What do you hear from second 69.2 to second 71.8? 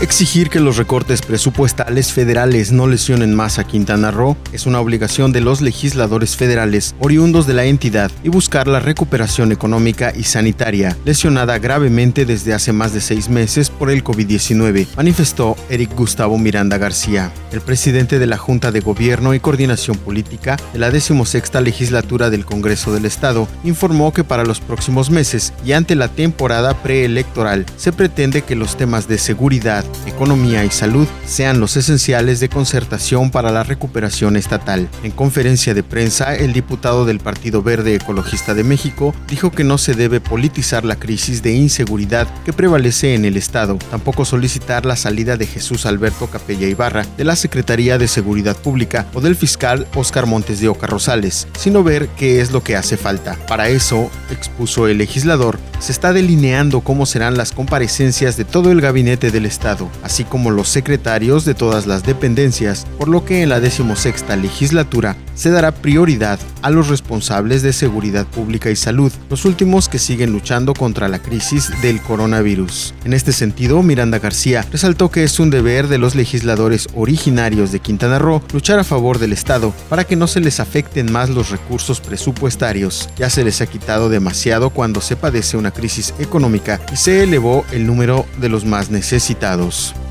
los últimos que siguen luchando contra la crisis